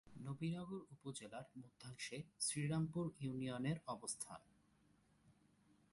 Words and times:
নবীনগর 0.07 0.81
উপজেলার 0.91 1.45
মধ্যাংশে 1.57 2.17
শ্রীরামপুর 2.39 3.05
ইউনিয়নের 3.19 3.77
অবস্থান। 3.87 4.41